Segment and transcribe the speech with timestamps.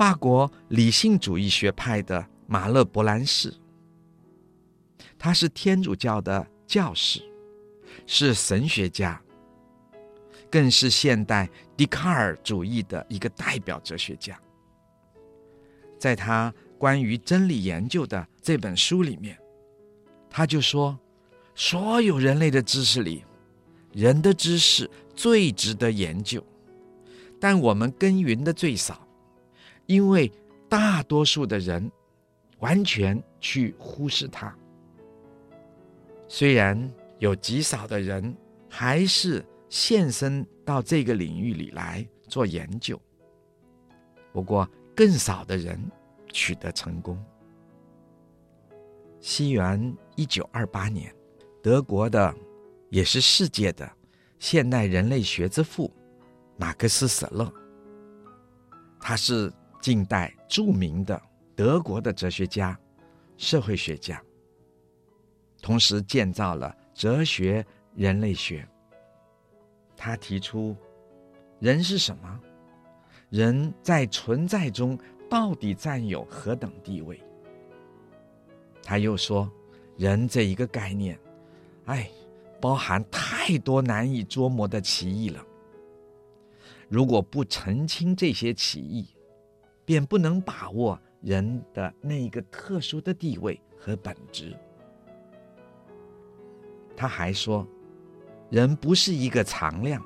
[0.00, 3.52] 法国理性主义学派的马勒伯兰士，
[5.18, 7.20] 他是天主教的教士，
[8.06, 9.20] 是神学家，
[10.50, 14.40] 更是现代笛卡尔主义的一个代表哲学家。
[15.98, 19.38] 在他关于真理研究的这本书里面，
[20.30, 20.98] 他就说，
[21.54, 23.22] 所有人类的知识里，
[23.92, 26.42] 人的知识最值得研究，
[27.38, 29.06] 但我们耕耘的最少。
[29.90, 30.30] 因为
[30.68, 31.90] 大多数的人
[32.60, 34.56] 完全去忽视它，
[36.28, 38.32] 虽然有极少的人
[38.68, 42.96] 还是现身到这个领域里来做研究，
[44.32, 45.76] 不过更少的人
[46.32, 47.20] 取得成功。
[49.18, 51.12] 西元一九二八年，
[51.60, 52.32] 德国的
[52.90, 53.90] 也是世界的
[54.38, 55.92] 现代人类学之父
[56.56, 57.52] 马克思·舍勒，
[59.00, 59.52] 他是。
[59.80, 61.20] 近代著名的
[61.56, 62.78] 德国的哲学家、
[63.36, 64.22] 社会学家，
[65.62, 67.64] 同时建造了哲学
[67.94, 68.66] 人类学。
[69.96, 70.76] 他提出，
[71.58, 72.40] 人是什么？
[73.30, 77.20] 人在存在中到底占有何等地位？
[78.82, 79.50] 他又说，
[79.96, 81.18] 人这一个概念，
[81.84, 82.10] 哎，
[82.60, 85.44] 包含太多难以捉摸的歧义了。
[86.88, 89.06] 如果不澄清这些歧义，
[89.90, 94.56] 便不能把握人的那一个特殊的地位和本质。
[96.96, 97.66] 他还说，
[98.50, 100.00] 人不是一个常量，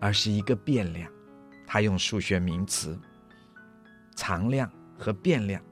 [0.00, 1.08] 而是一个变量。
[1.64, 2.98] 他用数学名词
[4.18, 5.62] “常量”和“变量”。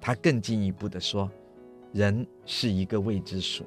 [0.00, 1.30] 他更进一步的说，
[1.92, 3.66] 人是一个未知数。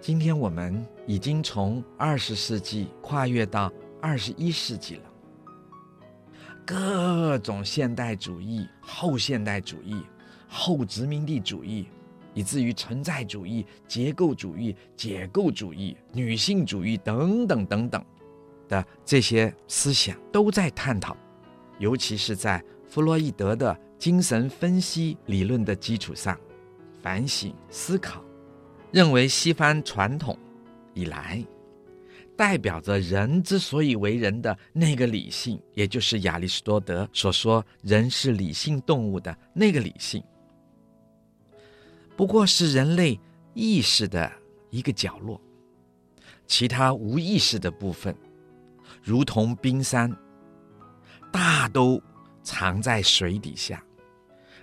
[0.00, 3.70] 今天我们已经从二十世纪跨越到
[4.00, 5.09] 二十一世纪了。
[6.70, 10.02] 各种现代主义、后现代主义、
[10.48, 11.88] 后殖民地主义，
[12.32, 18.04] 以至于存在主义、结构主义、解构主义、女性主义等等等等
[18.68, 21.16] 的这些思想，都在探讨，
[21.80, 26.38] 尤其是在弗洛伊德的精神分析理论的基础上，
[27.02, 28.22] 反省思考，
[28.92, 30.38] 认为西方传统
[30.94, 31.44] 以来。
[32.40, 40.24] 代表着人之所以为人的那个理性，也就是亚里士多德所说“人是理性动物”的那个理性，
[42.16, 43.20] 不过是人类
[43.52, 44.32] 意识的
[44.70, 45.38] 一个角落，
[46.46, 48.16] 其他无意识的部分，
[49.02, 50.10] 如同冰山，
[51.30, 52.02] 大都
[52.42, 53.84] 藏在水底下，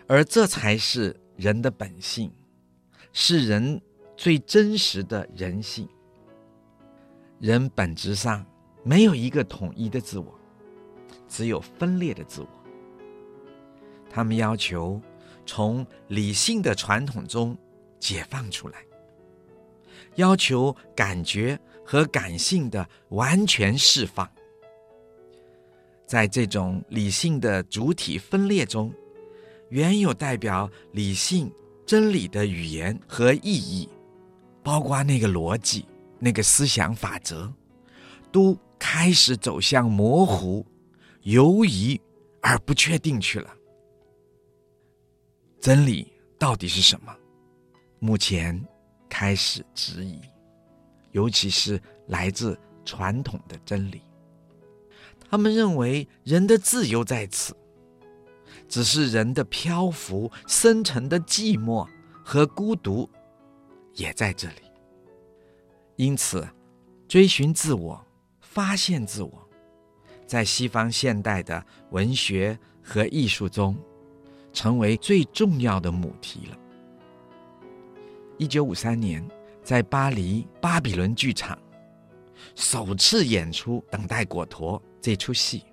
[0.08, 2.32] 而这才是人的本性，
[3.14, 3.80] 是人
[4.16, 5.88] 最真实的人性。
[7.40, 8.46] 人本质上
[8.84, 10.34] 没有一个统一的自我，
[11.28, 12.48] 只有分裂的自我。
[14.10, 15.00] 他们要求
[15.46, 17.56] 从理性的传统中
[18.00, 18.84] 解放出来，
[20.16, 24.28] 要求感觉和感性的完全释放。
[26.08, 28.92] 在这种理性的主体分裂中，
[29.70, 31.52] 原有代表理性
[31.86, 33.88] 真理的语言和意义，
[34.64, 35.86] 包括那个逻辑。
[36.20, 37.52] 那个思想法则，
[38.32, 40.66] 都开始走向模糊、
[41.24, 42.00] 犹疑
[42.42, 43.54] 而不确定去了。
[45.60, 47.16] 真理到底是什么？
[48.00, 48.64] 目前
[49.10, 50.22] 开始质疑，
[51.12, 54.02] 尤其是来自传统的真理。
[55.30, 57.56] 他们认为人的自由在此，
[58.70, 61.88] 只是人的漂浮、深沉的寂寞
[62.24, 63.10] 和孤独
[63.96, 64.67] 也在这里。
[65.98, 66.48] 因此，
[67.08, 68.00] 追寻自我、
[68.40, 69.50] 发现自我，
[70.28, 73.76] 在西方现代的文学和艺术中，
[74.54, 76.58] 成为最重要的母题了。
[78.38, 79.28] 一九五三年，
[79.64, 81.58] 在巴黎巴比伦剧场
[82.54, 85.64] 首次演出《等待果陀》这出戏。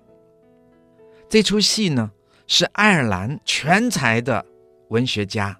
[1.29, 2.11] 这出戏呢，
[2.47, 4.43] 是爱尔兰全才的
[4.89, 5.55] 文学家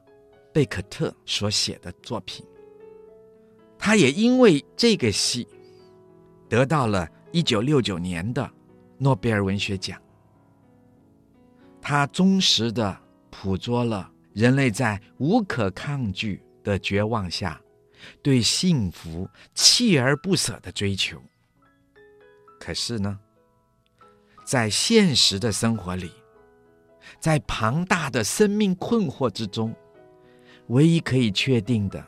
[0.51, 2.43] 贝克特所写的作品。
[3.85, 5.47] 他也因为这个戏，
[6.49, 8.49] 得到了一九六九年的
[8.97, 10.01] 诺贝尔文学奖。
[11.79, 12.99] 他忠实的
[13.29, 17.61] 捕捉了人类在无可抗拒的绝望下，
[18.23, 21.21] 对幸福锲而不舍的追求。
[22.59, 23.19] 可是呢，
[24.43, 26.09] 在现实的生活里，
[27.19, 29.75] 在庞大的生命困惑之中，
[30.69, 32.03] 唯一可以确定的。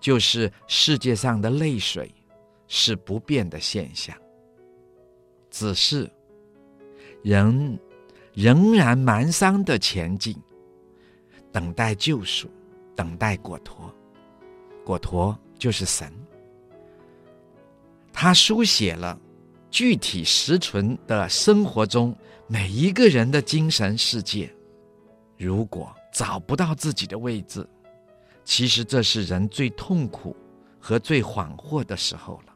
[0.00, 2.14] 就是世界上的泪水
[2.66, 4.16] 是不变的现象，
[5.50, 6.10] 只是
[7.22, 7.78] 人
[8.34, 10.36] 仍然蹒跚的前进，
[11.50, 12.48] 等待救赎，
[12.94, 13.92] 等待果陀。
[14.84, 16.12] 果陀就是神，
[18.12, 19.18] 他书写了
[19.70, 22.16] 具体实存的生活中
[22.46, 24.50] 每一个人的精神世界。
[25.36, 27.68] 如果找不到自己的位置，
[28.48, 30.34] 其实这是人最痛苦
[30.80, 32.54] 和最恍惚的时候了。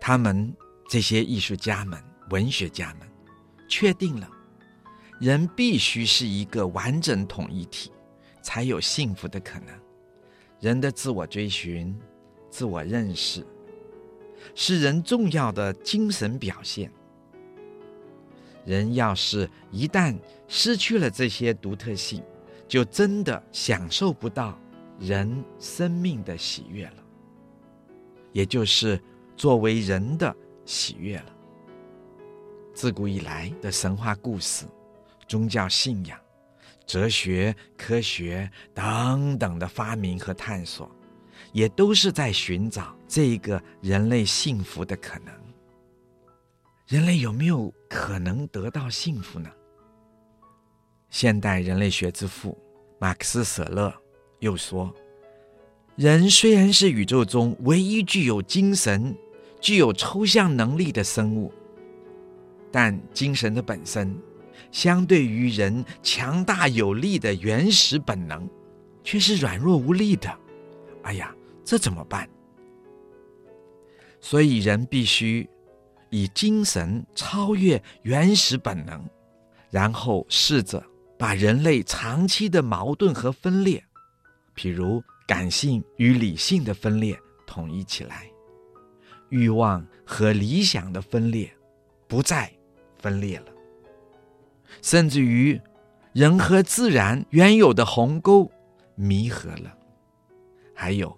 [0.00, 0.54] 他们
[0.88, 2.00] 这些艺术家们、
[2.30, 3.08] 文学家们。
[3.68, 4.30] 确定了，
[5.18, 7.90] 人必须是一个完整统一体，
[8.40, 9.76] 才有幸福的可能。
[10.60, 11.92] 人的自我追寻、
[12.48, 13.44] 自我认识，
[14.54, 16.92] 是人重要的精神表现。
[18.64, 20.16] 人要是一旦
[20.46, 22.22] 失去了这些独特性，
[22.68, 24.58] 就真的享受不到
[24.98, 27.04] 人生命的喜悦了，
[28.32, 29.00] 也就是
[29.36, 30.34] 作为人的
[30.64, 31.32] 喜悦了。
[32.74, 34.66] 自古以来的神话故事、
[35.26, 36.18] 宗教信仰、
[36.86, 40.90] 哲学、科学等等的发明和探索，
[41.52, 45.32] 也都是在寻找这个人类幸福的可能。
[46.86, 49.50] 人类有没有可能得到幸福呢？
[51.18, 52.54] 现代人类学之父
[52.98, 53.90] 马克思·舍勒
[54.40, 54.94] 又说
[55.96, 59.16] ：“人虽然是宇宙中唯一具有精神、
[59.58, 61.50] 具有抽象能力的生物。”
[62.70, 64.14] 但精神的本身，
[64.70, 68.46] 相对于人强大有力的原始本能，
[69.02, 70.30] 却是软弱无力的。
[71.04, 71.34] 哎呀，
[71.64, 72.28] 这怎么办？
[74.20, 75.48] 所以人必须
[76.10, 79.02] 以精神超越原始本能，
[79.70, 80.84] 然后试着
[81.18, 83.82] 把人类长期的矛盾和分裂，
[84.54, 88.30] 譬如感性与理性的分裂统一起来，
[89.28, 91.50] 欲望和理想的分裂
[92.06, 92.50] 不再。
[92.98, 93.46] 分裂了，
[94.82, 95.60] 甚至于
[96.12, 98.50] 人和自然原有的鸿沟
[98.96, 99.76] 弥合了，
[100.74, 101.16] 还有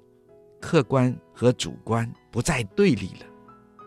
[0.61, 3.87] 客观和主观不再对立了，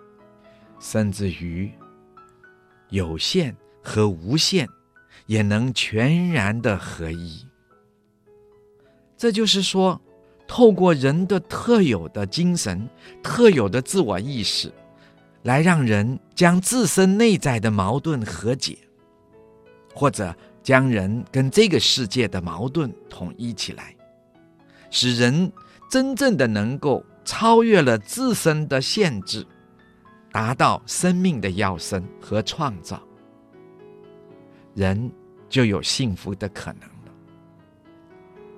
[0.79, 1.69] 甚至于
[2.89, 4.67] 有限和无限
[5.25, 7.45] 也能全然的合一。
[9.17, 10.01] 这就是说，
[10.47, 12.89] 透过人的特有的精神、
[13.23, 14.71] 特有的自我意识。
[15.43, 18.77] 来让人将自身内在的矛盾和解，
[19.91, 23.95] 或者将人跟这个世界的矛盾统一起来，
[24.91, 25.51] 使人
[25.89, 29.43] 真正的能够超越了自身的限制，
[30.31, 33.01] 达到生命的要生和创造，
[34.73, 35.11] 人
[35.49, 37.13] 就有幸福的可能了。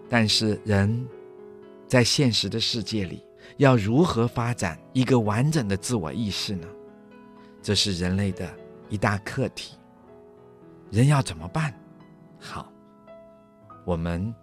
[0.09, 1.07] 但是人
[1.87, 3.23] 在现实的世界里，
[3.57, 6.67] 要如何发展一个完整的自我意识呢？
[7.61, 8.47] 这是人类的
[8.89, 9.77] 一大课题。
[10.91, 11.73] 人要怎么办？
[12.39, 12.71] 好，
[13.85, 14.33] 我们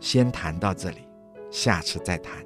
[0.00, 1.06] 先谈到这里，
[1.50, 2.44] 下次再谈。